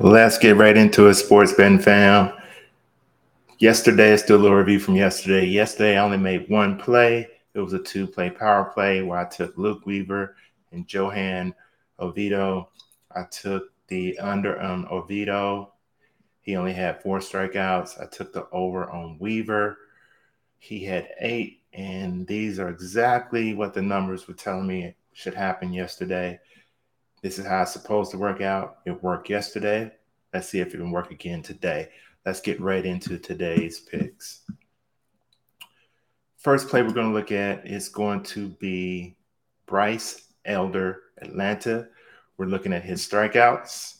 [0.00, 2.32] Let's get right into it, sports betting fam.
[3.58, 5.44] Yesterday, let's do a little review from yesterday.
[5.44, 7.28] Yesterday, I only made one play.
[7.52, 10.34] It was a two play power play where I took Luke Weaver
[10.72, 11.54] and Johan
[12.00, 12.70] Oviedo.
[13.14, 15.74] I took the under on Oviedo.
[16.40, 18.02] He only had four strikeouts.
[18.02, 19.76] I took the over on Weaver.
[20.58, 25.70] He had eight, and these are exactly what the numbers were telling me should happen
[25.70, 26.40] yesterday.
[27.22, 28.78] This is how it's supposed to work out.
[28.84, 29.92] It worked yesterday.
[30.34, 31.88] Let's see if it can work again today.
[32.26, 34.40] Let's get right into today's picks.
[36.36, 39.16] First play we're going to look at is going to be
[39.66, 41.88] Bryce Elder, Atlanta.
[42.36, 43.98] We're looking at his strikeouts.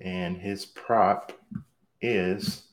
[0.00, 1.32] And his prop
[2.00, 2.64] is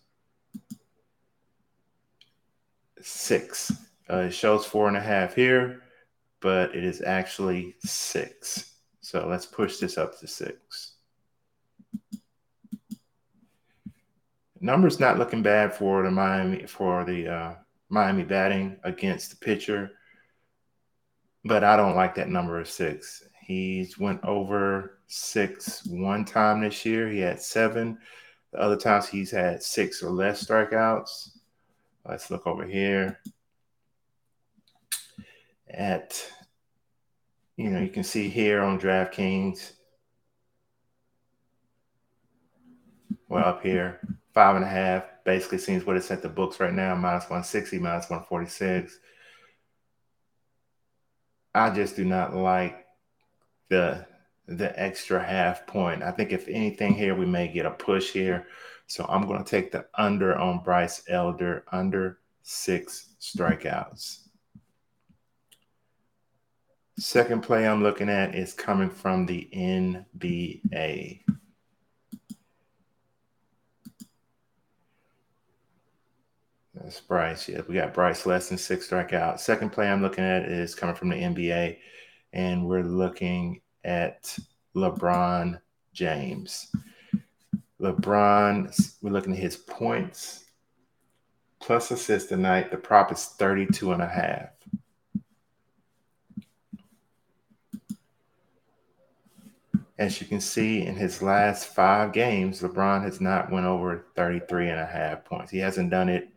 [3.02, 3.72] six.
[4.10, 5.84] Uh, it shows four and a half here
[6.46, 8.76] but it is actually six.
[9.02, 10.98] So let's push this up to six.
[14.62, 17.54] Numbers not looking bad for the Miami for the uh,
[17.90, 19.94] Miami batting against the pitcher,
[21.44, 23.24] but I don't like that number of six.
[23.42, 27.10] He's went over six one time this year.
[27.10, 27.98] He had seven.
[28.52, 31.40] The other times he's had six or less strikeouts.
[32.08, 33.20] Let's look over here
[35.76, 36.24] at
[37.58, 39.74] you know, you can see here on DraftKings,
[43.30, 44.00] well, up here,
[44.34, 47.80] five and a half basically seems what it's at the books right now, minus 160,
[47.80, 49.00] minus 146.
[51.54, 52.86] I just do not like
[53.70, 54.06] the
[54.48, 56.04] the extra half point.
[56.04, 58.46] I think if anything here, we may get a push here.
[58.86, 64.25] So I'm going to take the under on Bryce Elder, under six strikeouts.
[66.98, 71.22] Second play I'm looking at is coming from the NBA.
[76.74, 77.50] That's Bryce.
[77.50, 79.40] Yeah, we got Bryce less than six strikeouts.
[79.40, 81.78] Second play I'm looking at is coming from the NBA,
[82.34, 84.38] and we're looking at
[84.76, 85.60] LeBron
[85.94, 86.72] James.
[87.82, 90.46] LeBron, we're looking at his points
[91.60, 92.72] plus assists tonight.
[92.72, 94.50] The prop is 32 and a half.
[99.98, 104.70] As you can see in his last five games, LeBron has not went over 33
[104.70, 105.52] and a half points.
[105.52, 106.30] He hasn't done it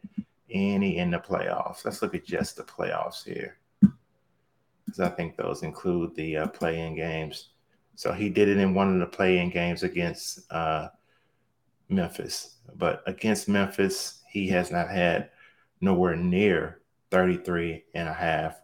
[0.51, 1.85] any in the playoffs.
[1.85, 3.59] Let's look at just the playoffs here.
[3.81, 7.51] Because I think those include the uh, play-in games.
[7.97, 10.89] So he did it in one of the play-in games against uh,
[11.89, 12.57] Memphis.
[12.77, 15.31] But against Memphis, he has not had
[15.81, 16.81] nowhere near
[17.11, 18.61] 33 and a half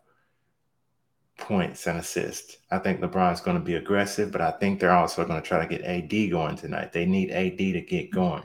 [1.44, 2.56] points and assists.
[2.70, 5.64] I think LeBron's going to be aggressive, but I think they're also going to try
[5.64, 6.90] to get AD going tonight.
[6.90, 8.44] They need AD to get going.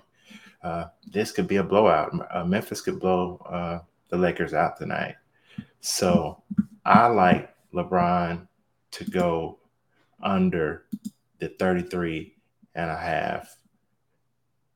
[0.62, 2.12] Uh, this could be a blowout.
[2.30, 5.16] Uh, Memphis could blow uh, the Lakers out tonight.
[5.80, 6.44] So
[6.84, 8.46] I like LeBron
[8.92, 9.60] to go
[10.22, 10.84] under
[11.40, 12.36] the 33
[12.76, 13.56] and a half,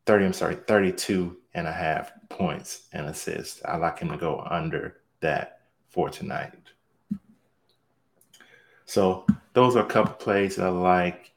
[0.06, 3.62] 30, I'm sorry, 32 and a half points and assists.
[3.66, 6.54] I like him to go under that for tonight.
[8.86, 11.32] So those are a couple plays I like.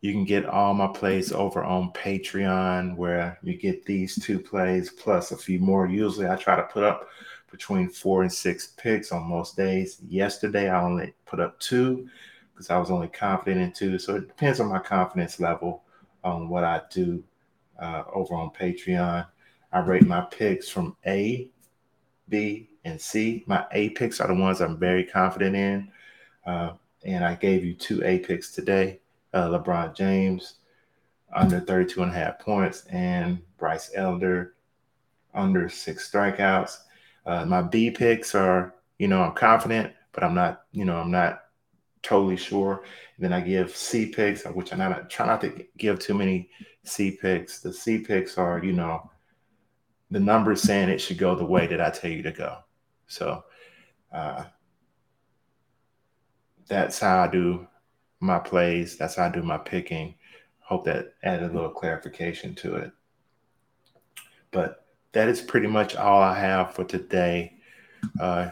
[0.00, 4.90] You can get all my plays over on Patreon where you get these two plays
[4.90, 5.88] plus a few more.
[5.88, 7.08] Usually I try to put up
[7.50, 9.98] between four and six picks on most days.
[10.06, 12.08] Yesterday I only put up two
[12.52, 13.98] because I was only confident in two.
[13.98, 15.82] So it depends on my confidence level
[16.22, 17.22] on what I do
[17.78, 19.26] uh, over on Patreon.
[19.72, 21.48] I rate my picks from A,
[22.28, 23.44] B, and C.
[23.46, 25.90] My A picks are the ones I'm very confident in.
[26.46, 26.72] Uh,
[27.06, 29.00] and I gave you two A picks today.
[29.32, 30.56] Uh, LeBron James
[31.34, 34.54] under 32 and a half points and Bryce Elder
[35.34, 36.78] under six strikeouts.
[37.24, 41.10] Uh, my B picks are, you know, I'm confident, but I'm not, you know, I'm
[41.10, 41.42] not
[42.02, 42.84] totally sure.
[43.16, 46.50] And then I give C picks, which I'm not try not to give too many
[46.84, 47.60] C picks.
[47.60, 49.10] The C picks are, you know,
[50.10, 52.58] the numbers saying it should go the way that I tell you to go.
[53.06, 53.44] So
[54.12, 54.44] uh,
[56.66, 57.66] that's how I do
[58.20, 58.96] my plays.
[58.96, 60.14] That's how I do my picking.
[60.60, 62.92] Hope that added a little clarification to it.
[64.50, 67.54] But that is pretty much all I have for today.
[68.20, 68.50] Uh,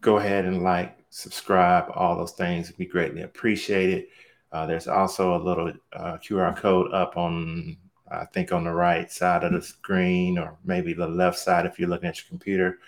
[0.00, 4.06] go ahead and like, subscribe, all those things would be greatly appreciated.
[4.52, 7.76] Uh, there's also a little uh, QR code up on,
[8.10, 11.78] I think, on the right side of the screen, or maybe the left side if
[11.78, 12.78] you're looking at your computer.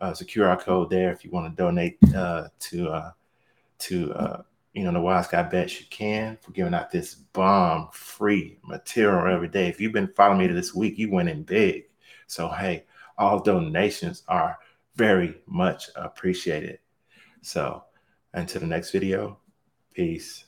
[0.00, 3.10] Uh, there's a QR code there if you want to donate uh, to uh,
[3.78, 4.42] to uh,
[4.76, 9.34] you know, the Wise Guy Bets You Can for giving out this bomb free material
[9.34, 9.68] every day.
[9.68, 11.84] If you've been following me this week, you went in big.
[12.26, 12.84] So, hey,
[13.16, 14.58] all donations are
[14.94, 16.80] very much appreciated.
[17.40, 17.84] So,
[18.34, 19.38] until the next video,
[19.94, 20.44] peace.